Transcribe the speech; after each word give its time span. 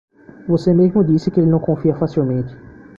Você 0.47 0.73
mesmo 0.73 1.03
disse 1.03 1.29
que 1.29 1.39
ele 1.39 1.51
não 1.51 1.59
confia 1.59 1.93
facilmente. 1.93 2.51